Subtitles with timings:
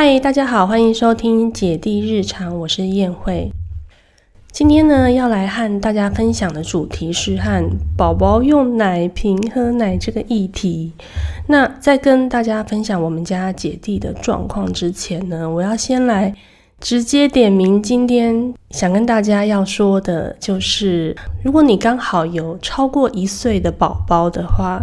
[0.00, 3.50] 嗨，大家好，欢迎收听姐弟日常，我是燕慧。
[4.52, 10.92] 今天呢，要来和大家分享的主题是和宝宝用奶瓶喝奶这个议题。
[11.48, 16.32] 那在跟大家分享我们家姐弟的状况之前呢，我要先来
[16.78, 24.80] 直接点名，今天想跟大家要说的就是，如果你刚好有超过一岁的宝宝的话，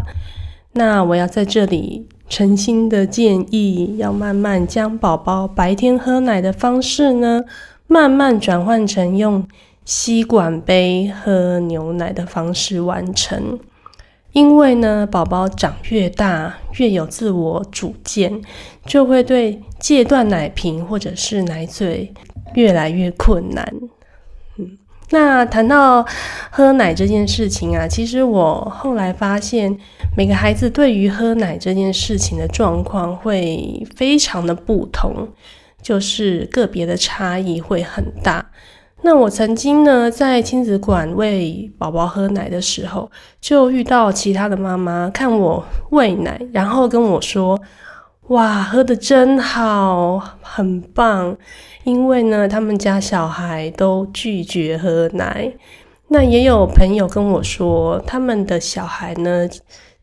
[0.73, 2.05] 那我要在这里。
[2.27, 7.43] 诚心的建议，要慢慢将宝宝白天喝奶的方式呢，
[7.87, 9.47] 慢慢转换成用
[9.85, 13.59] 吸管杯喝牛奶的方式完成。
[14.33, 18.41] 因为呢，宝宝长越大，越有自我主见，
[18.85, 22.13] 就会对戒断奶瓶或者是奶嘴
[22.53, 23.73] 越来越困难。
[25.11, 26.05] 那谈到
[26.49, 29.77] 喝奶这件事情啊，其实我后来发现，
[30.17, 35.29] 每个孩子对于喝奶这件事情的状况会非常的不同，
[35.81, 38.43] 就是个别的差异会很大。
[39.03, 47.61] 那我曾经呢，在亲子馆喂宝宝喝奶的时候，就遇到其他的妈妈看我喂奶，然后跟我说。
[48.29, 51.37] 哇，喝的真好，很棒！
[51.83, 55.53] 因为呢，他们家小孩都拒绝喝奶。
[56.07, 59.47] 那也有朋友跟我说，他们的小孩呢，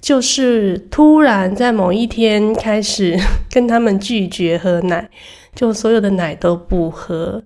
[0.01, 3.19] 就是突然在某一天开始
[3.51, 5.11] 跟他们拒绝喝奶，
[5.57, 7.43] 就所有的奶都不喝。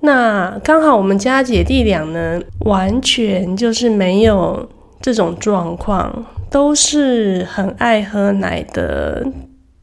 [0.00, 4.66] 那刚好我们家姐弟俩呢，完全就是没有
[5.02, 9.26] 这种状况，都是很爱喝奶的。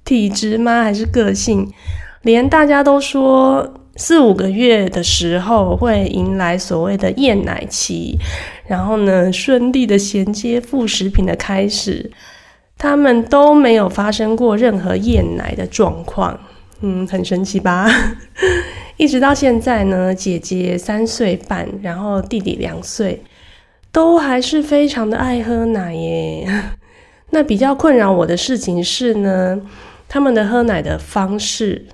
[0.06, 0.84] 体质吗？
[0.84, 1.70] 还是个性？
[2.22, 8.17] 连大家都说四五个月的时候会迎来所谓的厌奶期，
[8.67, 12.11] 然后呢，顺利的衔接副食品的开始，
[12.78, 16.39] 他们都没有发生过任何厌奶的状况。
[16.81, 17.88] 嗯，很神奇吧？
[18.98, 23.22] 一直到现在呢，姐姐三岁半，然后弟弟两岁，
[23.92, 26.48] 都还是非常的爱喝奶耶。
[27.30, 29.61] 那比较困扰我的事情是呢。
[30.08, 31.86] 他们的喝奶的方式，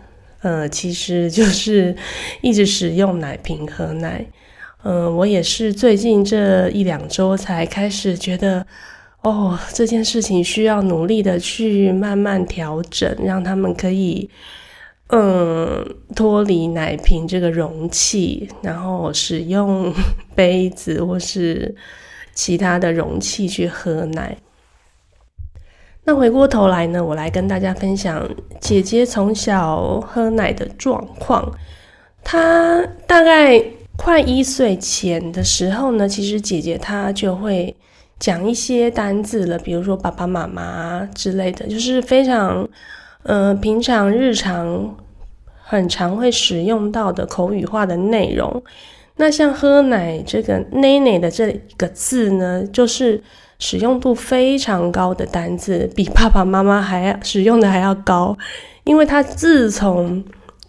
[0.42, 1.96] 呃，其实就是
[2.42, 4.26] 一直使用奶瓶喝奶。
[4.84, 8.66] 嗯，我也是最近这一两周才开始觉得，
[9.22, 14.28] 哦，这件事情需要努力的去慢慢调整，让他们可以，
[15.10, 15.86] 嗯，
[16.16, 19.94] 脱离奶瓶这个容器，然后使用
[20.34, 21.76] 杯子或是
[22.34, 24.36] 其他的容器去喝奶。
[26.04, 28.28] 那回过头来呢，我来跟大家分享
[28.60, 31.48] 姐姐从小喝奶的状况。
[32.24, 33.64] 她大概
[33.96, 37.76] 快一岁前的时候呢，其实姐姐她就会
[38.18, 42.68] 讲一些单字了，比如说爸爸妈妈之类的，就是非常
[43.22, 44.96] 呃平常日常
[45.62, 48.64] 很常会使用到的口语化的内容。
[49.18, 53.22] 那像喝奶这个“奶奶”的这个字呢，就是。
[53.62, 58.36] 使用度非常高的单字，比爸爸妈妈还要使用的还要高，
[58.86, 60.22] 因为他自从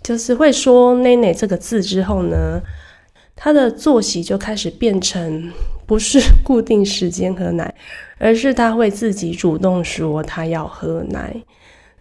[0.02, 2.60] 就是会说“奶奶”这个字之后呢，
[3.34, 5.50] 他的作息就开始变成
[5.86, 7.74] 不是固定时间喝奶，
[8.18, 11.34] 而是他会自己主动说他要喝奶。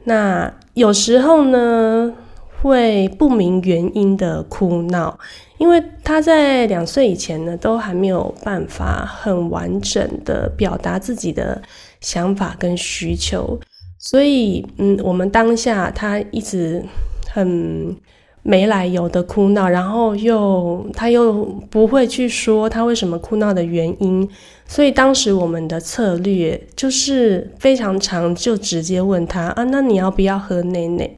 [0.04, 2.14] 那有时候呢？
[2.62, 5.18] 会不明原因的哭闹，
[5.58, 11.62] 因为他在两岁以前呢，都还没有办法很完整的表达自己的
[12.00, 13.60] 想法跟需求，
[13.98, 16.84] 所以，嗯，我们当下他一直
[17.30, 17.96] 很
[18.44, 24.28] 没来由的哭闹，然后又他又不会去说他为什么哭闹的原因，
[24.68, 31.10] 所以当时我们的策略就是非常长，就直接问他啊，那你要不要喝奶奶？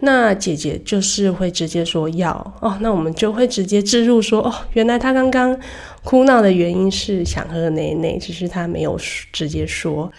[0.00, 5.58] 那姐姐就是会直接说要哦，那我们就会直接置入说哦，原来他刚刚
[6.04, 8.98] 哭闹的原因是想喝奶奶，只是他没有
[9.32, 10.10] 直接说。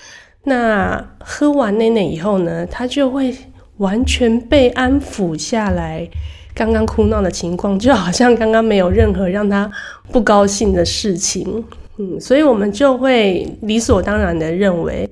[0.43, 3.33] 那喝完奶奶以后呢，他就会
[3.77, 6.07] 完全被安抚下来，
[6.53, 9.71] 刚刚哭闹的情况就好像刚刚没有任何让他
[10.11, 11.63] 不高兴的事情。
[11.97, 15.09] 嗯，所以我们就会理所当然的认为。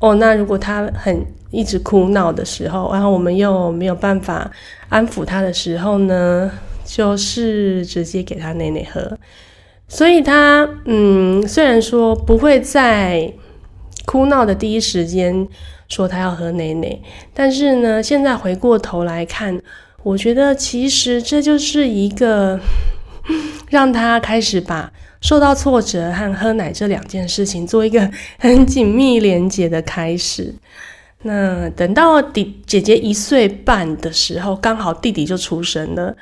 [0.00, 4.50] 哦，那如果他很一直哭闹的时候，然后我们又没有办法
[4.88, 6.50] 安抚他的时候呢，
[6.84, 9.18] 就是直接给他奶奶喝。
[9.88, 13.32] 所以他嗯，虽然说不会在
[14.04, 15.48] 哭闹的第一时间
[15.88, 16.98] 说他要喝奶奶，
[17.32, 19.60] 但是呢，现在回过头来看，
[20.02, 22.60] 我觉得其实这就是一个
[23.70, 24.92] 让他开始把。
[25.20, 28.08] 受到挫折和喝奶这两件事情做一个
[28.38, 30.54] 很紧密连接的开始。
[31.22, 36.16] 那等到弟姐姐一岁半的时候，刚好弟弟就出生了。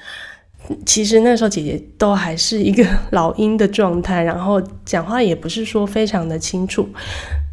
[0.85, 6.89] 其实那时候姐姐都还是一个老鹰的状态，然后讲话也不是说非常的清楚。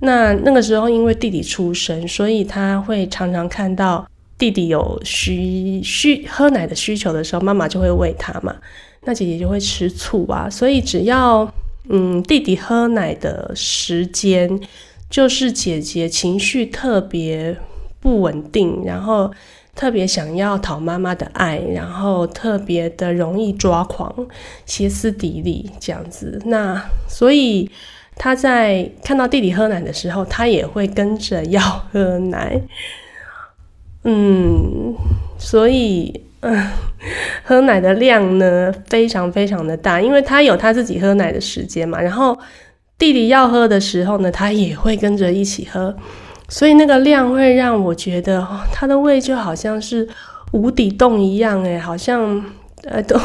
[0.02, 4.08] 那那个时候因为弟弟出生，所以他会常常看到
[4.38, 8.56] 弟弟有需需喝奶的需求的时候，妈妈就会喂他嘛。
[9.06, 10.50] 那姐姐就会吃醋啊。
[10.50, 11.48] 所以只要
[11.90, 14.60] 嗯弟弟喝奶的时间，
[15.14, 17.56] 就是姐姐情绪特别
[18.00, 19.32] 不稳定，然后。
[19.76, 24.14] 特别想要讨妈妈的爱，然后特别的容易抓狂、
[24.68, 26.40] 歇斯底里这样子。
[26.46, 27.68] 那所以
[28.16, 31.60] 他在看到弟弟喝奶的时候，他也会跟着要
[31.92, 32.62] 喝奶。
[34.04, 34.94] 嗯，
[35.40, 36.70] 所以嗯，
[37.44, 42.00] 喝奶的量呢非常非常的大，因为他有他自己喝奶的时间嘛。
[42.00, 42.38] 然后
[43.04, 45.94] 弟弟要喝的时候呢，他也会跟着一起喝。
[46.48, 50.08] 所以那个量会让我觉得，他的胃就好像是
[50.54, 52.42] 无底洞一样，诶，好像
[52.84, 53.20] 呃都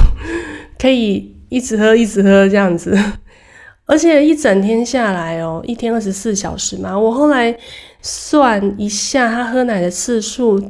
[0.80, 2.98] 可以一直喝一直喝这样子，
[3.86, 7.56] 而且一整天下来哦，一天二十四小时嘛，我后来
[8.02, 10.60] 算一下，他喝奶的次数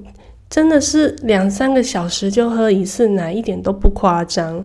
[0.50, 4.62] 真的是两三个小时就喝一次奶，一点都不夸张。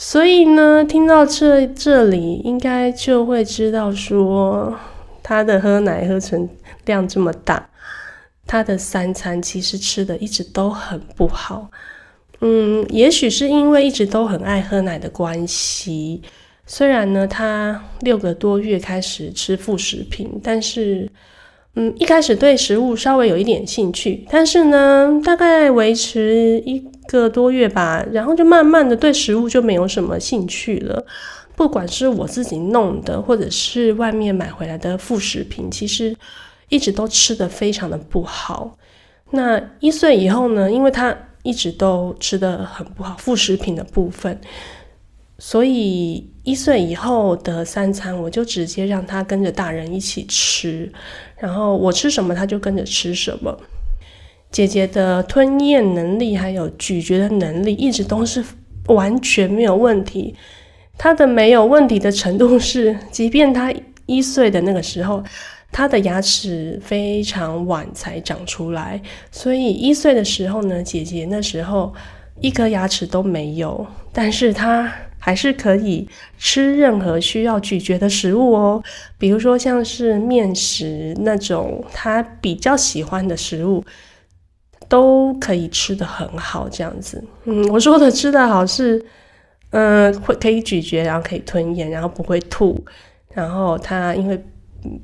[0.00, 4.72] 所以呢，听到这这里，应该就会知道说。
[5.20, 6.48] 他的喝奶喝成
[6.86, 7.68] 量这么大，
[8.46, 11.68] 他的三餐其实吃的一直都很不好。
[12.40, 16.22] 嗯，也许是因为一直都很爱喝奶的关系。
[16.64, 21.10] 虽然呢，他六个多月开始吃副食品，但是，
[21.74, 31.06] 嗯，一开始对食物稍微有一点兴趣，但是呢，大概维持一个多月吧，然后就慢慢的对食物就没有什么兴趣了。
[31.56, 36.14] 不管是我自己弄的，或者是外面买回来的副食品，其实
[36.68, 38.76] 一直都吃的非常的不好。
[39.30, 44.40] 那一岁以后呢，因为他一直都吃的很不好，副食品的部分，
[45.38, 50.90] 所以一岁以后的三餐，我就直接让他跟着大人一起吃，
[51.36, 53.58] 然后我吃什么，他就跟着吃什么。
[54.50, 58.44] 姐姐的吞咽能力还有咀嚼的能力，一直都是
[58.86, 60.34] 完全没有问题。
[60.96, 63.72] 她的没有问题的程度是，即便她
[64.06, 65.22] 一岁的那个时候，
[65.70, 69.00] 她的牙齿非常晚才长出来，
[69.30, 71.94] 所以一岁的时候呢，姐姐那时候
[72.40, 76.08] 一颗牙齿都没有，但是她还是可以
[76.38, 78.82] 吃任何需要咀嚼的食物哦，
[79.18, 83.84] 比如说像是面食那种他比较喜欢的食物，
[84.88, 87.22] 都可以吃的很好，这样子。
[87.44, 89.04] 嗯，我说的吃的好是。
[89.70, 92.82] 嗯，会可以咀嚼，然后可以吞咽，然后不会吐。
[93.34, 94.42] 然后它因为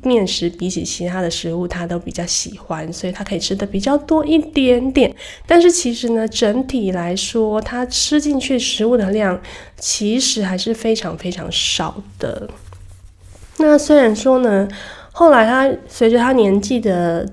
[0.01, 5.15] 面食比起其他的食物，它都比较喜欢，所以它可以吃的比较多一点点。
[5.47, 9.39] 但是其实呢，整体来说，它吃进去食物的量
[9.77, 12.49] 其实还是非常非常少的。
[13.59, 14.67] 那虽然说呢，
[15.13, 17.29] 后来它随着它年纪的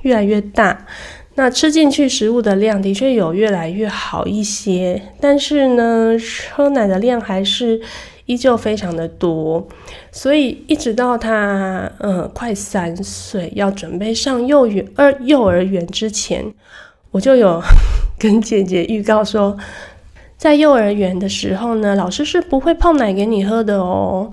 [0.00, 0.86] 越来越大。
[1.34, 6.14] 那吃进去食物的量的确有越来越好一些，但是呢，
[6.54, 7.80] 喝奶的量还是
[8.26, 9.66] 依旧非常的多，
[10.10, 16.52] 所以一直到他嗯快三岁要准备上幼园二幼儿园之前，
[17.10, 17.62] 我就有
[18.18, 19.56] 跟姐姐预告说，
[20.36, 24.32] 在幼儿园的时候呢，老师是不会泡奶给你喝的哦。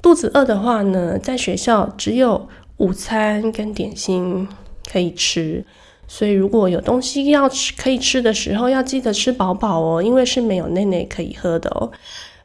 [0.00, 4.48] 肚子饿的话呢，在学校只有午餐跟点心
[4.90, 5.64] 可以吃。
[6.10, 11.92] 所以，如果有东西要吃可以吃的时候，要记得吃饱饱哦，因为是没有奶奶可以喝的哦。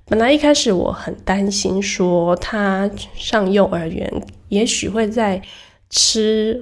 [0.06, 4.12] 本来一开始我很担心，说他上幼儿园，
[4.50, 5.42] 也许会在
[5.90, 6.62] 吃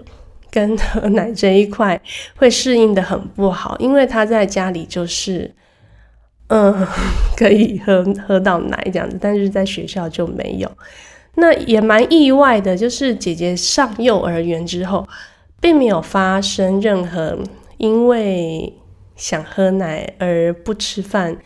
[0.52, 2.00] 跟喝奶这一块
[2.36, 5.52] 会适应的很不好，因为他在家里就是
[6.50, 6.88] 嗯
[7.36, 10.72] 可以喝喝到奶这样子，但是在学校就没有。
[11.34, 15.08] 那也蛮意外的，就是姐姐上幼儿园之后。
[15.62, 17.38] 并没有发生任何
[17.78, 18.74] 因为
[19.16, 21.38] 想喝奶而不吃饭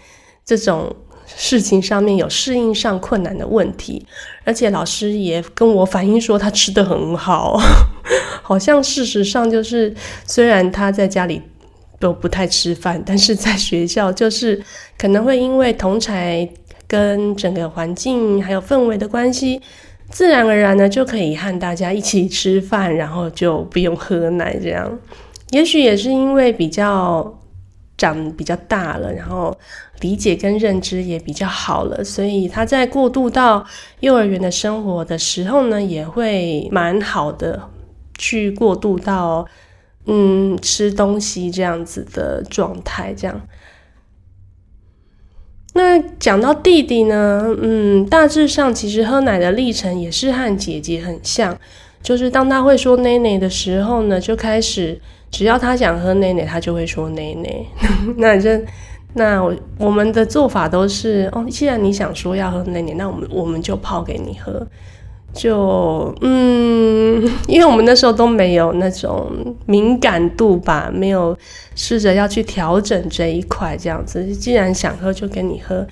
[0.43, 0.95] 这种
[1.25, 4.05] 事情上面有适应上困难的问题，
[4.43, 7.60] 而且老师也跟我反映说他吃的很好，
[8.41, 9.93] 好像事实上就是
[10.25, 11.41] 虽然他在家里
[12.00, 14.63] 都不太吃饭，但是在学校就是
[14.98, 16.48] 可能会因为同才
[16.88, 19.60] 跟整个环境还有氛围的关系。
[20.10, 24.58] 自然而然呢，就可以和大家一起吃饭，然后就不用喝奶。
[24.58, 24.98] 这样，
[25.52, 27.40] 也许也是因为比较
[27.98, 29.58] 长比较大了，然后
[30.02, 33.66] 理解跟认知也比较好了，所以他在过渡到
[34.02, 37.70] 幼儿园的生活的时候呢，也会蛮好的
[38.18, 39.46] 去过渡到
[40.06, 43.14] 嗯吃东西这样子的状态。
[43.14, 43.42] 这样，
[45.75, 51.55] 那讲到弟弟呢，嗯，大致上其实喝奶的历程也是和姐姐很像，
[52.01, 57.65] 就是当他会说奶奶的时候呢，就开始只要他想喝奶奶，他就会说奶奶。
[58.17, 58.60] 那这。
[59.17, 64.67] 那我我们的做法都是哦，既然你想说要喝奶奶，那我们我们就泡给你喝。
[65.36, 69.30] 就嗯，因为我们那时候都没有那种
[69.65, 71.38] 敏感度吧，没有
[71.75, 74.25] 试着要去调整这一块，这样子。
[74.34, 75.86] 既然想喝就给你喝，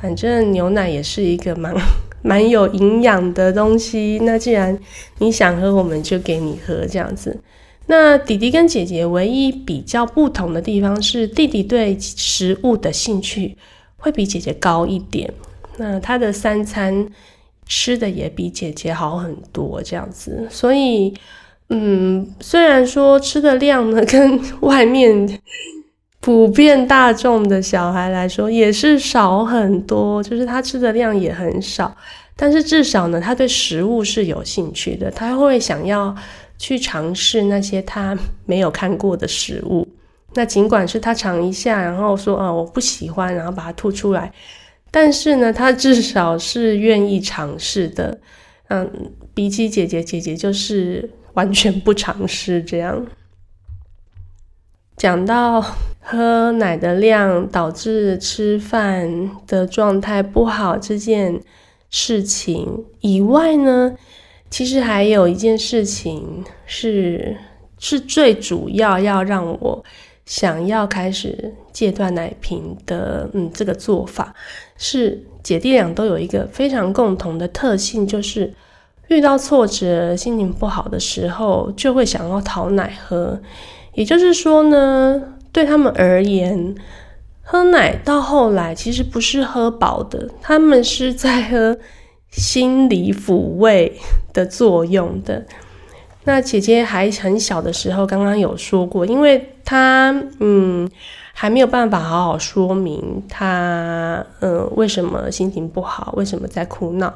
[0.00, 1.74] 反正牛奶也是一个蛮
[2.22, 4.20] 蛮有营养的东西。
[4.22, 4.78] 那既然
[5.18, 7.40] 你想喝，我们就给你喝，这样子。
[7.86, 13.56] 那弟弟跟姐姐唯一比较不同的地方是，弟弟对食物的兴趣
[13.96, 15.32] 会比姐姐高一点。
[15.78, 17.08] 那他的三餐
[17.70, 20.46] 吃的也比姐姐好很多，这样子。
[20.50, 21.14] 所以，
[21.70, 25.40] 嗯，虽然说吃的量呢， 跟外面
[26.20, 31.96] 普遍大众的小孩来说也是少很多，就是他吃的量也很少，
[32.36, 36.14] 但是至少呢，他对食物是有兴趣的，他会想要。
[36.62, 39.88] 去尝试那些他没有看过的食物，
[40.34, 44.30] 那尽管是他尝一下，然后说啊我不喜欢，然后把它吐出来，
[44.90, 48.18] 但是呢，他至少是愿意尝试的。
[48.68, 53.06] 嗯，比起姐姐，姐姐就是完全不尝试这样。
[54.96, 55.60] 讲到
[56.00, 61.40] 喝奶的量导致吃饭的状态不好这件
[61.88, 63.96] 事情以外呢？
[64.50, 67.36] 其实还有一件事情是
[67.78, 69.84] 是最主要要让我
[70.26, 74.34] 想要开始戒断奶瓶的，嗯，这个做法
[74.80, 78.52] 是姐弟俩都有一个非常共同的特性，就是
[79.06, 83.40] 遇到挫折、心情不好的时候，就会想要讨奶喝。
[83.94, 85.22] 也就是说呢，
[85.52, 86.74] 对他们而言，
[87.42, 91.78] 喝奶到后来其实不是喝饱的，他们是在喝。
[92.32, 93.92] 心理抚慰
[94.32, 95.44] 的作用的。
[96.22, 100.88] 那姐姐还很小的时候，刚刚有说过，因为她嗯
[101.40, 107.14] 还没有办法好好说明他嗯为什么心情不好，为什么在哭闹，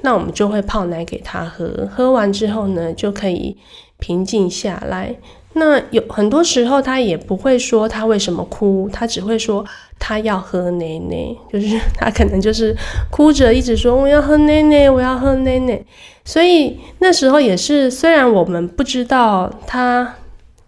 [0.00, 3.54] 那我们就会泡奶给他喝，喝完之后呢就可以
[3.98, 5.14] 平静下来。
[5.52, 9.62] 那有很多时候，他也不会说他为什么哭，他只会说
[9.98, 12.74] 他要喝奶奶， 就是他可能就是
[13.10, 15.78] 哭着一直说我要喝奶奶，我要喝奶奶。
[16.24, 20.14] 所以那时候也是，虽然我们不知道他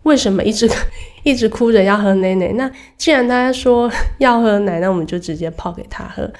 [0.02, 0.68] 为什么一直
[1.22, 6.30] 一直哭着要喝奶奶，那既然他说 要喝奶，那我们就直接泡给他喝。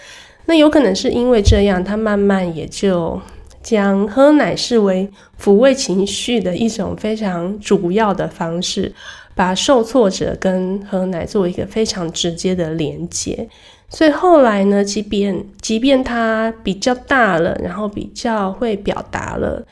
[0.47, 3.21] 那有可能是因为这样，他慢慢也就。
[3.61, 5.07] 将喝奶视为
[5.39, 8.91] 抚慰情绪的一种非常主要的方式，
[9.35, 13.47] 把受挫折跟喝奶做一个非常直接的连接。
[13.91, 19.63] 所以后来呢，即便即便他比较大了，然后比较会表达了，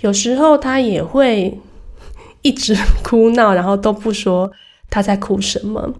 [0.00, 1.58] 有时候他也会
[2.42, 4.50] 一直哭闹，然后都不说
[4.88, 5.94] 他在哭什么。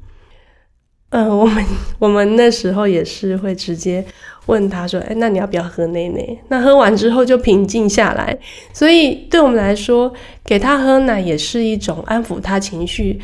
[1.11, 1.65] 嗯，我们
[1.99, 4.05] 我们那时候也是会直接
[4.47, 8.39] 问他说：“哎，那你要不要喝奶奶？”那喝完之后就平静下来。
[8.73, 10.13] 所以对我们来说，
[10.45, 13.21] 给他喝奶也是一种安抚他情绪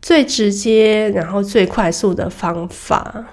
[0.00, 3.26] 最直接、然后最快速的方法。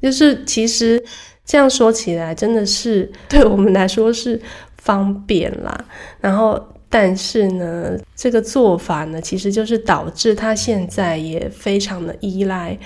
[0.00, 1.02] 就是其实
[1.44, 4.40] 这样说起来，真的是对我们来说是
[4.78, 5.84] 方便啦。
[6.20, 12.76] 然后，但是呢，这个做法呢，其实就是导致他现在也非常的依赖。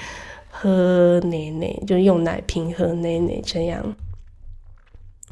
[0.56, 3.96] 喝奶奶就用奶瓶喝奶奶这样。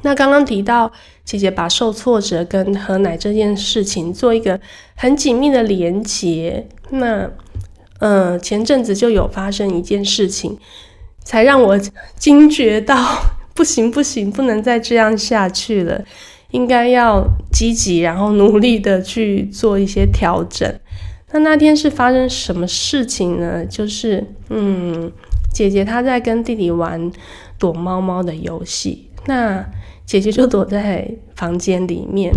[0.03, 0.91] 那刚刚提到
[1.25, 4.61] 姐姐把受挫折跟喝奶这件事情做一个
[4.97, 6.67] 很紧密的连结。
[6.91, 7.31] 那
[8.01, 10.59] 嗯，前阵子就有发生一件事情，
[11.23, 11.79] 才让我
[12.17, 12.97] 惊觉到
[13.55, 16.05] 不行不行，不能再这样下去了，
[16.53, 20.73] 应该要积极然后努力的去做一些调整。
[21.33, 23.65] 那那天是发生什么事情呢？
[23.67, 25.11] 就是，嗯，
[25.53, 27.11] 姐姐她在跟弟弟玩
[27.59, 29.65] 躲猫猫的游戏，那
[30.05, 32.31] 姐姐就躲在房间里面，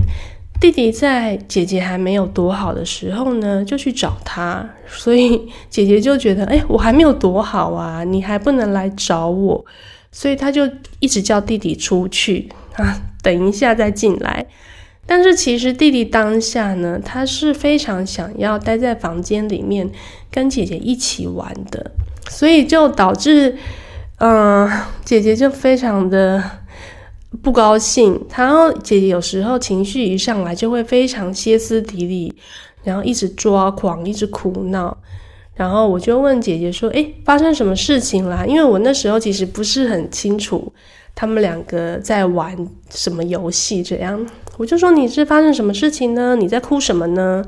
[0.61, 9.65] 弟弟在姐姐还没有躲好的时候呢，就去找她，所以姐姐就觉得，哎，我还没有躲好啊，你还不能来找我，
[10.09, 10.61] 所以她就
[10.99, 14.45] 一直叫弟弟出去啊，等一下再进来。
[15.07, 19.89] 但是其实弟弟当下呢，他是非常想要待在房间里面
[20.31, 21.91] 跟姐姐一起玩的，
[22.29, 23.57] 所以就导致，
[24.19, 24.69] 嗯，
[25.03, 26.43] 姐姐就非常的
[27.41, 28.19] 不高兴。
[28.35, 32.33] 然后姐姐有时候情绪一上来就会非常歇斯底里，
[32.83, 34.95] 然后一直抓狂，一直哭闹。
[35.53, 40.73] 然后我就问姐姐说：“诶，发生什么事情啦？”因为我那时候其实不是很清楚
[41.15, 42.55] 他们两个在玩
[42.89, 44.23] 什么游戏，这样
[44.57, 46.35] 我就说：“你是发生什么事情呢？
[46.35, 47.43] 你在哭什么呢？”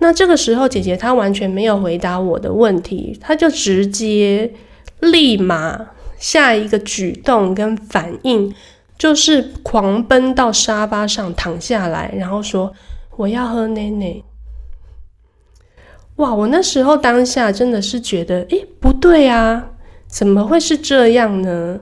[0.00, 4.52] 那这个时候，姐姐她完全没有回答我的问题，她就直接
[5.00, 8.54] 立马下一个举动跟反应，
[8.98, 12.72] 就是狂奔到沙发上躺下来，然后说
[13.16, 14.22] ：“我要喝奶奶。”
[16.16, 16.34] 哇！
[16.34, 19.72] 我那时候当下真的是觉得，诶，不对啊，
[20.06, 21.80] 怎么会是这样呢？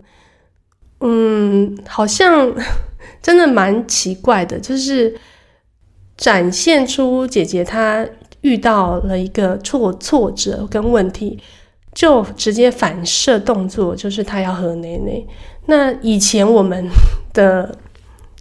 [1.05, 2.53] 嗯，好像
[3.23, 5.15] 真的蛮奇怪的，就是
[6.17, 8.05] 展现出姐姐她
[8.41, 11.39] 遇到了一个挫挫折跟问题，
[11.93, 15.23] 就直接反射动作，就是她要喝奶奶。
[15.67, 16.85] 那以前我们
[17.33, 17.77] 的。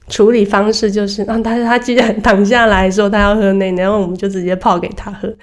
[0.09, 5.33] 处理方式就是让他他既然躺下来说他要喝奶，然后我们就直接泡给他喝。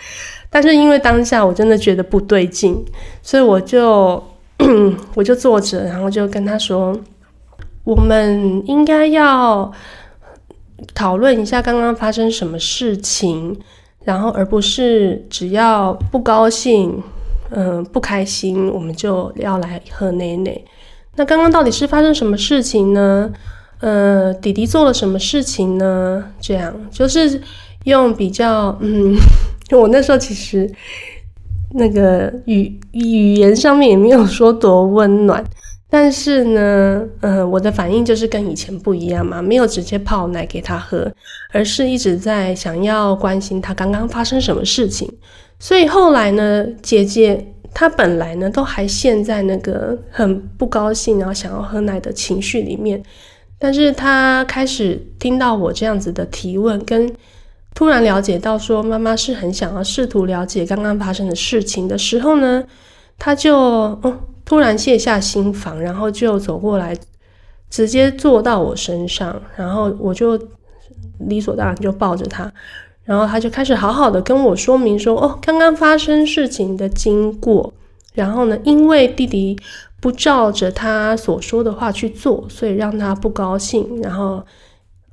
[0.50, 2.84] 但是因为当下我真的觉得不对劲，
[3.22, 4.22] 所以我就
[5.14, 6.98] 我就坐着，然后就跟他说，
[7.84, 9.70] 我们应该要
[10.94, 13.56] 讨论一下刚刚发生什么事情，
[14.04, 17.02] 然后而不是只要不高兴，
[17.50, 20.60] 嗯，不开心，我们就要来喝奶奶。
[21.16, 23.30] 那刚刚到底是发生什么事情呢？
[23.80, 26.24] 呃，弟弟做了什么事情呢？
[26.40, 27.40] 这样就是
[27.84, 29.16] 用比较，嗯，
[29.72, 30.70] 我那时候其实
[31.72, 35.44] 那个语语言上面也没有说多温暖，
[35.88, 41.10] 但是呢，呃，我的反应就是跟以前不一样嘛，没有直接泡奶给他喝，
[41.52, 45.08] 而是一直在想要关心他刚刚发生什么事情。
[45.58, 53.00] 所以后来呢，姐姐她本来呢都还陷在那个很不高兴，然后想要喝奶的情绪里面。
[53.58, 57.12] 但是她开始听到我这样子的提问，跟
[57.74, 62.64] 突然了解到说妈妈是很想要试图了解刚刚发生的事情的时候呢，
[63.18, 66.96] 他就哦突然卸下心防，然后就走过来，
[67.70, 70.38] 直接坐到我身上，然后我就
[71.18, 72.52] 理所当然就抱着他，
[73.04, 77.72] 然后他就开始好好的跟我说明说哦刚刚发生事情的经过，
[78.14, 79.56] 然后呢因为弟弟。
[80.02, 84.42] 不照着他所说的话去做，所以让他不高兴，然后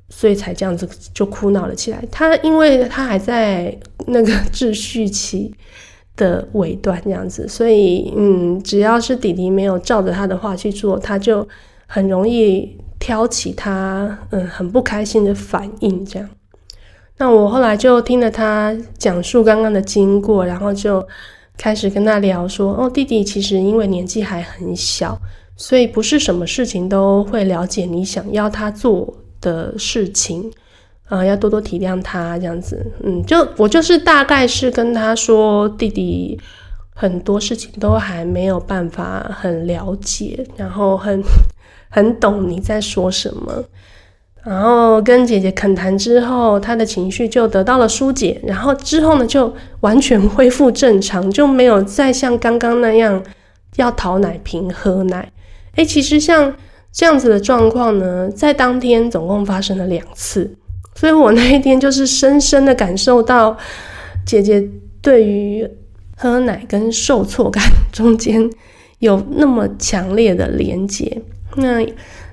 [0.08, 2.02] 所以才这样子就哭闹了起来。
[2.10, 5.54] 他因为他还在那个秩序期
[6.16, 11.46] 的尾端这样子，所以嗯，只要是弟弟没有照着他的话去做，他就
[11.86, 16.04] 很容易挑起他嗯很不开心的反应。
[16.04, 16.28] 这样，
[17.16, 21.06] 那我后来就听了他讲述刚刚的经过，然后就。
[21.60, 25.20] 开始跟他聊说，哦，弟弟其实因为年纪还很小，
[25.56, 30.50] 所以不是什么事情都会了解你想要他做的事情，
[31.08, 32.84] 啊，要多多体谅他这样子。
[33.02, 36.38] 嗯，就我就是大概是跟他说，弟弟
[36.94, 41.22] 很多事情都还没有办法很了解，然后很
[41.90, 43.64] 很懂你在说什么。
[44.44, 48.40] 然后跟姐姐恳谈之后，他的情绪就得到了疏解。
[48.44, 53.22] 然后之后呢，就完全恢复正常，就没有再像刚刚那样
[53.76, 55.30] 要讨奶瓶喝奶。
[55.74, 56.54] 诶，其实像
[56.92, 60.50] 这样子的状况呢，在当天总共发生了两次，
[60.94, 63.56] 所以我那一天就是深深的感受到
[64.26, 64.68] 姐姐
[65.00, 65.68] 对于
[66.16, 68.50] 喝奶跟受挫感中间
[68.98, 71.22] 有那么强烈的连结。
[71.56, 71.86] 那。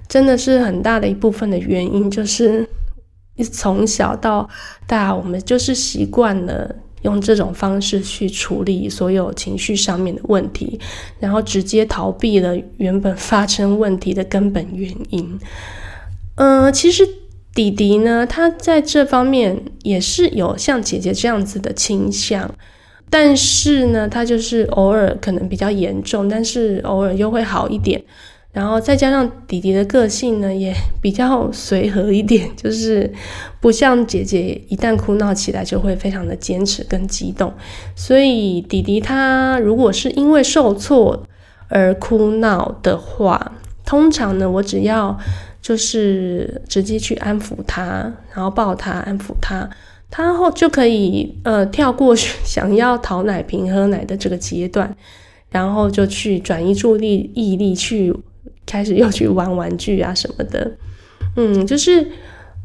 [0.07, 2.69] 真的是很大的一部分的原因，就是
[3.51, 4.47] 从小到
[4.85, 10.77] 大，我们就是习惯了用这种方式去处理所有情绪上面的问题，
[11.19, 15.39] 然后直接逃避了原本发生问题的根本原因。
[16.35, 17.07] 嗯，其实
[17.53, 22.53] 弟弟呢，他在这方面也是有像姐姐这样子的倾向，
[23.09, 28.03] 但是呢，他就是偶尔可能比较严重，但是偶尔又会好一点。
[28.55, 33.11] 然后再加上弟弟的个性呢，也比较随和一点， 就是
[33.59, 37.53] 不像姐姐一旦哭闹起来就会非常的坚持跟激动。
[37.97, 41.21] 所以弟弟他如果是因为受挫
[41.67, 43.51] 而哭闹的话，
[43.85, 45.19] 通常呢，我只要
[45.61, 49.69] 就是直接去安抚他，然后抱他安抚他，
[50.09, 54.95] 他后就可以呃跳过去想要讨奶瓶喝奶的这个阶段，
[55.49, 58.15] 然后就去转移注意力意力去。
[58.65, 60.77] 开始又去玩玩具啊什么的，
[61.35, 62.07] 嗯，就是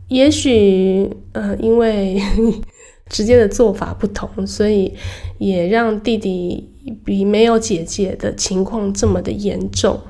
[0.09, 2.21] 也许呃，因为
[3.09, 4.95] 直接的做法不同，所以
[5.39, 6.71] 也让弟弟
[7.05, 10.01] 比没有姐姐的情况这么的严重。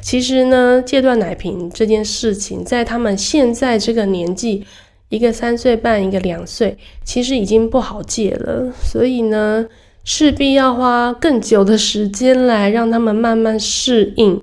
[0.00, 4.64] 其实呢，戒断奶瓶这件事情，在他们现在这个年纪，
[5.08, 8.72] 一个三岁半，一个两岁，其实已经不好戒了。
[8.80, 9.66] 所以呢，
[10.06, 14.40] 势必要花更久的时间来让他们慢慢适应。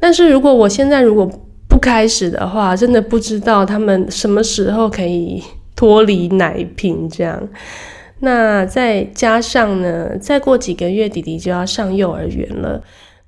[0.00, 1.30] 但是如果我现在如果
[1.68, 5.42] 不开始的话，真的不知道他们什么时候可以
[5.76, 7.48] 脱离奶瓶这样。
[8.20, 12.82] 那再加上呢，再过几个月，弟弟就要上幼儿园了。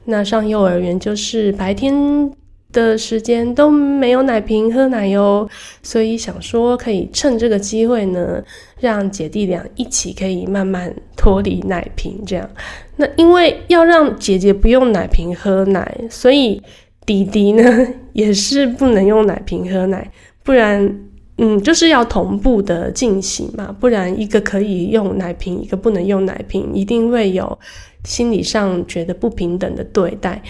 [0.07, 2.31] 那上幼儿园就是白天
[2.77, 5.49] 的时间都没有奶瓶喝奶哟，
[5.83, 8.43] 所以想说可以趁这个机会呢，
[8.79, 12.49] 让姐弟俩一起可以慢慢脱离奶瓶这样。
[12.97, 16.63] 那因为要让姐姐不用奶瓶喝奶，所以
[17.07, 17.65] 弟弟呢
[18.13, 20.13] 也是不能用奶瓶喝奶，
[20.45, 21.01] 不然。
[21.39, 27.59] 嗯，就是要同步的进行嘛，不然一个可以用奶瓶，一个不能用奶瓶，一定会有
[28.05, 30.43] 心理上觉得不平等的对待。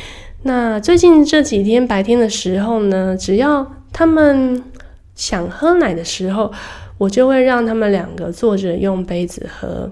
[0.46, 4.62] 那最近这几天白天的时候呢，只要他们
[5.14, 6.52] 想喝奶的时候，
[6.98, 9.90] 我就会让他们两个坐着用杯子喝。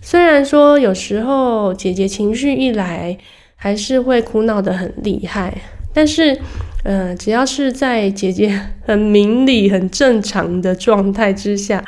[0.00, 3.16] 虽然说有时候姐姐情绪一来，
[3.54, 5.56] 还是会哭闹得很厉害，
[5.94, 6.38] 但是。
[6.84, 11.80] 嗯，只要是在姐姐很明理、很正常的状态之下，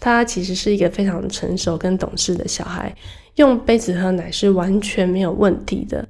[0.00, 2.90] 他其实是一个非常成熟跟懂事的小孩，
[3.34, 6.02] 用杯子喝奶是完全没有问题的。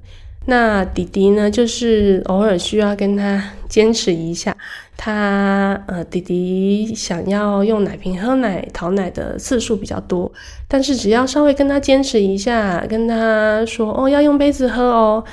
[0.45, 4.55] 那弟弟呢，就是偶尔需要跟他坚持一下，
[4.97, 10.31] 他呃，弟弟想要用奶瓶喝奶、讨奶的次数比较多，
[10.67, 15.23] 但是只要稍微跟他坚持一下，跟他说哦，要用杯子喝哦。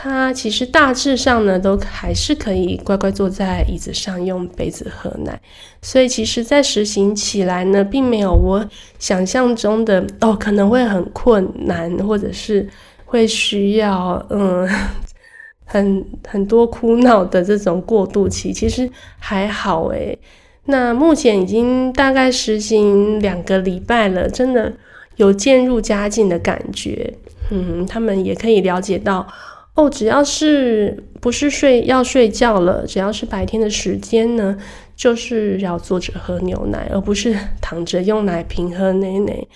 [0.00, 5.40] 他其实大致上呢，都还是可以乖乖坐在椅子上用杯子喝奶，
[5.82, 8.64] 所以其实，在实行起来呢，并没有我
[9.00, 12.68] 想象中的哦，可能会很困难，或者是
[13.08, 14.68] 会需要嗯
[15.64, 20.18] 很很多哭闹的这种过渡期，其实还好诶。
[20.66, 24.72] 那目前已经大概实行两个礼拜了，真的
[25.16, 27.14] 有渐入佳境的感觉。
[27.50, 29.26] 嗯，他们也可以了解到。
[29.74, 34.56] 哦，只要是不是睡要睡觉了，只要是白天的时间呢，
[34.96, 39.46] 就是要坐着喝牛奶，而不是躺着用奶瓶喝奶奶。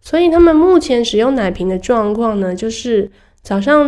[0.00, 3.10] 所以他们目前使用奶瓶的状况呢，就是
[3.42, 3.86] 早上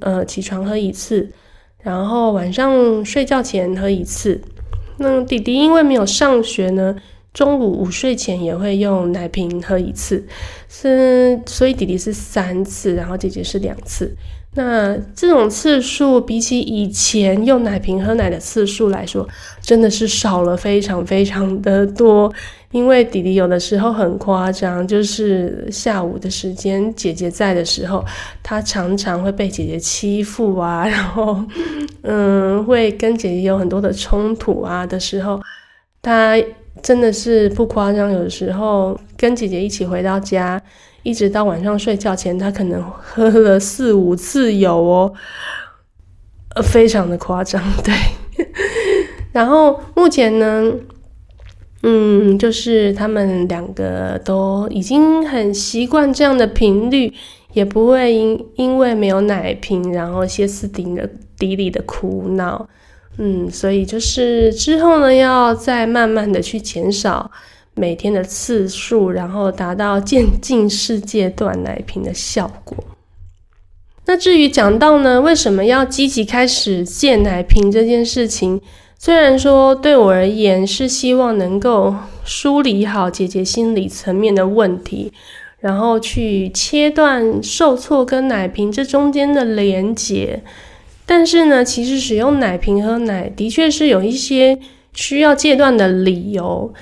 [0.00, 1.30] 呃起床喝一次，
[1.82, 4.40] 然后晚上睡觉前喝一次。
[4.98, 6.96] 那弟弟因为没有上学呢，
[7.32, 10.24] 中午午睡前也会用奶瓶喝一次，
[10.68, 14.14] 是所以弟弟是三次，然后姐姐是两次。
[14.54, 19.26] 那这种次数比起以前用奶瓶喝奶的次数来说，
[19.62, 22.32] 真的是少了非常非常的多。
[22.70, 28.04] 因为弟弟有的时候很夸张，就是下午的时间姐姐在的时候，
[28.42, 31.42] 他常常会被姐姐欺负啊，然后
[32.02, 35.40] 嗯，会跟姐姐有很多的冲突啊的时候，
[36.00, 36.34] 他
[36.82, 40.60] 真的是不夸张，有的时候跟姐姐一起回到家。
[41.02, 45.12] 一直到晚上睡觉前，他可能喝了四五次油哦，
[46.54, 47.92] 呃，非常的夸张， 对。
[49.32, 50.72] 然后目前呢，
[51.82, 57.12] 嗯，就是他们两个都已经很习惯这样的频率，
[57.52, 60.86] 也不会因因为没有奶瓶，然后歇斯底
[61.38, 62.68] 底里的哭闹，
[63.16, 67.30] 嗯，所以就是之后呢，要再慢慢的去减少。
[67.74, 72.76] 每天的次数，然后达到渐进式戒断奶瓶的效果。
[74.04, 78.60] 那至于讲到呢，为什么要积极开始戒奶瓶这件事情？
[78.98, 85.12] 虽然说对我而言是希望能够梳理好姐姐心理层面的问题，
[85.60, 90.42] 然后去切断受挫跟奶瓶这中间的连结，
[91.06, 94.58] 但是呢，其实使用奶瓶喝奶的确是有一些
[94.92, 96.72] 需要戒断的理由。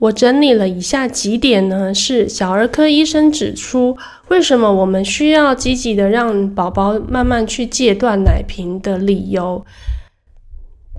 [0.00, 9.62] 我整理了以下几点呢，是小儿科医生指出，为什么我们需要积极的让宝宝慢慢去戒断奶瓶的理由。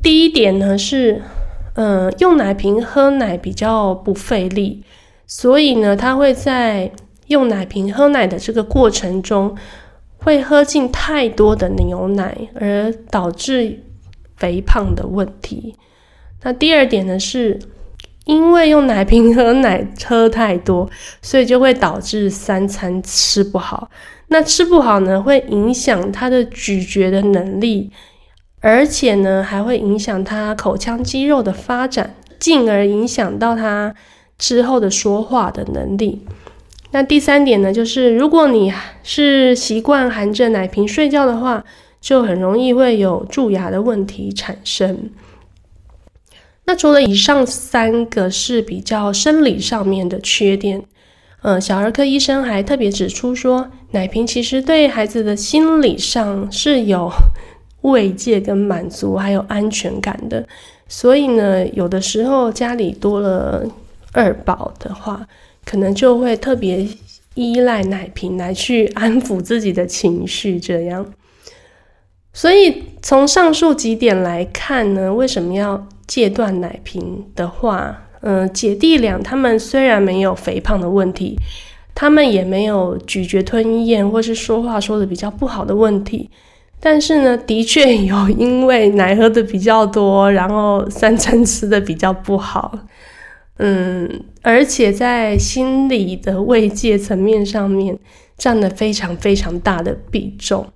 [0.04, 1.20] 第一点呢是，
[1.74, 4.84] 嗯，用奶瓶喝奶比较不费力，
[5.26, 6.92] 所以呢，他会在
[7.26, 9.58] 用奶瓶喝奶的这个过程中，
[10.18, 13.82] 会喝进太多的牛奶，而导致
[14.38, 15.76] 肥胖的问题。
[16.44, 17.60] 那第二点呢是。
[18.26, 20.90] 因为用奶瓶喝奶喝太多，
[21.22, 23.90] 所以就会导致三餐吃不好。
[24.28, 27.92] 那吃不好呢，会影响他的咀嚼的能力，
[28.62, 33.94] 而且呢，还会影响他口腔肌肉的发展，进而影响到他
[34.38, 36.26] 之后的说话的能力。
[36.92, 38.72] 那第三点呢，就是如果你
[39.04, 41.64] 是习惯含着奶瓶睡觉的话，
[42.00, 45.10] 就很容易会有蛀牙的问题产生。
[46.72, 50.82] 那除了以上三个是比较生理上面的缺点，
[51.42, 57.12] 呃，小儿科医生还特别指出说，奶瓶其实对孩子的心理上是有
[57.82, 60.48] 慰藉跟满足，还有安全感的。
[60.88, 63.66] 所以呢，有的时候家里多了
[64.14, 65.28] 二宝的话，
[65.66, 66.88] 可能就会特别
[67.36, 71.06] 依赖奶瓶来去安抚自己的情绪，这样。
[72.32, 78.02] 所以从上述几点来看呢，为什么要戒断奶瓶的话？
[78.20, 81.38] 嗯，姐弟俩他们虽然没有肥胖的问题，
[81.96, 86.30] 他们也没有咀嚼吞咽或是说话说的比较不好的问题，
[86.82, 92.78] 但是呢，的确有因为奶喝的比较多，然后三餐吃的比较不好，
[93.60, 97.98] 嗯，而且在心理的慰藉层面上面
[98.38, 100.68] 占了非常非常大的比重。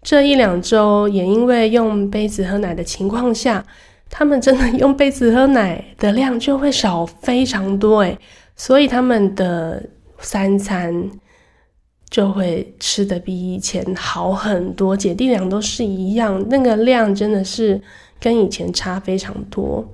[0.00, 3.64] 这一两周也因为用杯子喝奶的情况下。
[4.12, 8.18] 他们真的用杯子喝奶的量就会少非常多诶，
[8.56, 9.80] 所以他们的
[10.18, 11.08] 三餐
[12.10, 14.96] 就会吃的比以前好很多。
[14.96, 17.80] 姐弟俩都是一样，那个量真的是
[18.20, 19.88] 跟以前差非常多。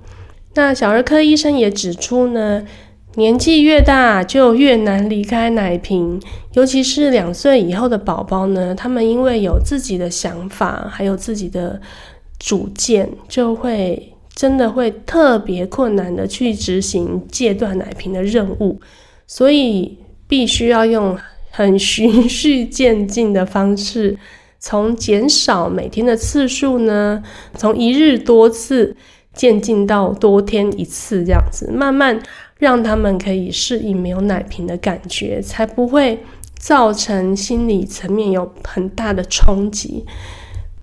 [0.55, 2.65] 那小儿科医生也指出呢，
[3.15, 6.19] 年纪越大就越难离开奶瓶，
[6.53, 11.79] 尤其是两岁以后的宝宝呢，他们因为有自己的想法，还有自己的。
[12.39, 18.79] 主见就会真的会特别困难的去执行戒断奶瓶的任务，
[19.25, 19.97] 所以
[20.27, 21.17] 必须要用
[21.49, 24.17] 很循序渐进的方式，
[24.59, 27.23] 从减少每天的次数呢，
[27.55, 28.95] 从一日多次
[29.33, 32.21] 渐进到多天一次这样子，慢慢
[32.59, 36.23] 让他们可以适应没有奶瓶的感觉，才不会
[36.59, 40.05] 造成心理层面有很大的冲击。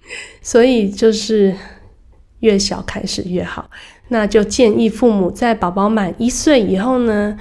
[0.42, 1.54] 所以就是
[2.40, 3.70] 越小开始越好，
[4.08, 7.36] 那就建议父母在宝宝满一岁以后呢，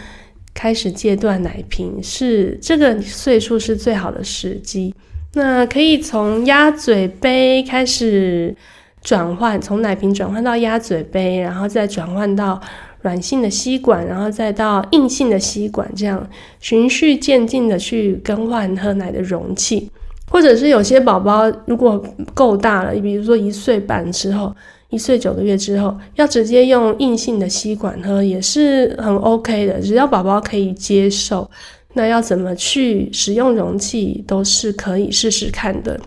[0.53, 4.93] 开始戒断奶瓶，是这个岁数是最好的时机。
[5.33, 8.55] 那可以从鸭嘴杯开始
[9.01, 12.61] 转换，从奶瓶转换到鸭嘴杯，然后再转换到
[13.01, 19.89] 软性的吸管，然后再到硬性的吸管，这样循序渐进的去更换喝奶的容器。
[20.29, 24.55] 或者是有些宝宝如果够大了，比如说一岁半之后，
[24.89, 31.49] 一岁九个月之后，要直接用硬性的吸管喝也是很 OK 的，只要宝宝可以接受，
[31.93, 35.99] 那要怎么去使用容器都是可以试试看的。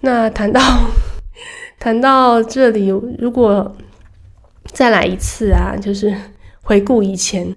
[0.00, 0.60] 那谈到
[1.80, 2.88] 谈到这里，
[3.18, 3.74] 如果
[4.72, 6.14] 再来一次啊，就是
[6.62, 7.54] 回顾以前。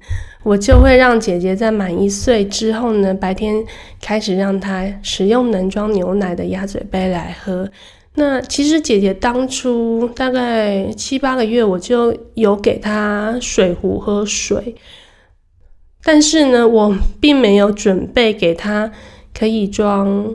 [0.48, 3.62] 我就会让姐姐在满一岁之后呢，白天
[4.02, 7.70] 开始让她使用能装牛奶的鸭嘴杯来喝。
[8.14, 14.74] 那其实姐姐当初大概七八个月，我就有给她水壶喝水，
[16.02, 18.90] 但是呢，我并没有准备给她
[19.38, 20.34] 可以装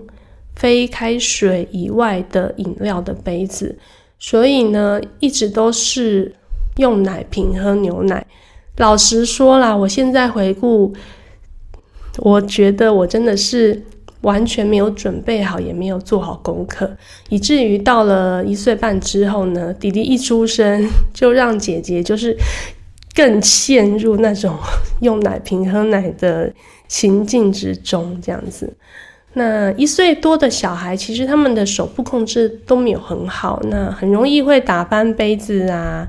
[0.55, 3.79] 非开水以外的饮料的杯子，
[4.19, 6.35] 所以呢，一直都是
[6.77, 8.27] 用奶瓶喝牛奶。
[8.79, 10.93] 老实说啦，我现在回顾，
[12.19, 13.83] 我觉得我真的是
[14.23, 16.91] 完全没有准备好，也没有做好功课，
[17.29, 22.37] 以至于到了一岁半之后呢，弟弟一出生就让姐姐就是
[23.15, 24.57] 更陷入那种
[25.01, 26.53] 用奶瓶喝奶的
[26.89, 28.73] 情境之中，这样子。
[29.35, 36.09] 那一岁多的小孩，其实他们的手部控制都没有很好，那很容易会打翻杯子啊。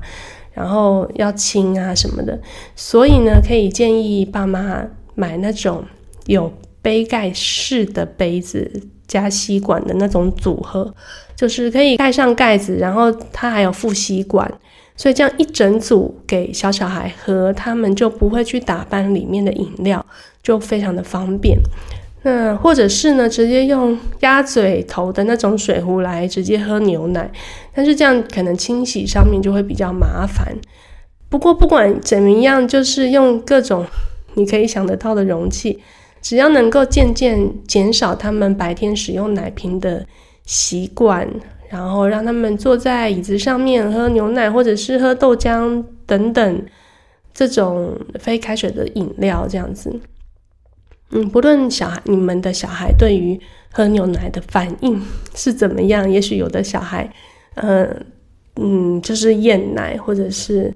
[0.54, 2.40] 然后要清啊什么的，
[2.76, 4.82] 所以呢，可以建议爸妈
[5.14, 5.84] 买那种
[6.26, 8.70] 有杯盖式的杯子
[9.06, 10.94] 加吸管的那种组合，
[11.34, 14.50] 就是可以盖上盖子，然后它还有副吸管，
[14.96, 20.04] 所以这样一整组给小小孩喝，他们就不会去打翻里面的饮料，
[20.42, 21.58] 就非常的方便。
[22.26, 27.30] 那或者是呢，直接用鸭嘴头的那种水壶来直接喝牛奶，
[27.74, 30.56] 但是这样可能清洗上面就会比较麻烦。
[31.28, 33.84] 不过不管怎么样，就是用各种
[34.34, 35.78] 你可以想得到的容器，
[36.22, 40.06] 只要能够渐渐减少他们白天使用奶瓶的
[40.46, 41.28] 习惯，
[41.68, 46.66] 然后让他们坐在椅子上面喝牛奶，或者是喝豆浆等等
[47.34, 49.92] 这种非开水的饮料，这样子。
[51.10, 53.40] 嗯，不论小孩你们的小孩对于
[53.72, 55.00] 喝牛奶的反应
[55.34, 57.12] 是怎么样，也许有的小孩，
[57.54, 58.06] 嗯
[58.56, 60.72] 嗯，就是厌奶，或者是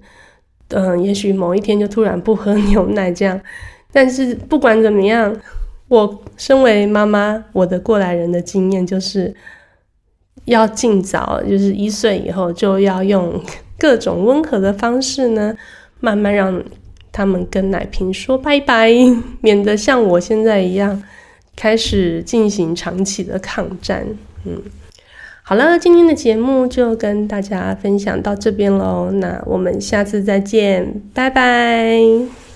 [0.68, 3.40] 嗯，也许某一天就突然不喝牛奶这样。
[3.92, 5.34] 但是不管怎么样，
[5.88, 9.34] 我身为妈妈，我的过来人的经验就是
[10.44, 13.42] 要尽早，就是一岁以后就要用
[13.78, 15.56] 各种温和的方式呢，
[16.00, 16.62] 慢慢让
[17.18, 18.92] 他们跟奶瓶说拜拜，
[19.42, 21.02] 免得像我现在一样
[21.57, 24.07] 开始进行长期的抗战。
[24.44, 24.62] 嗯，
[25.42, 32.47] 好了，今天的节目就跟大家分享到这边喽，那我们下次再见，拜拜。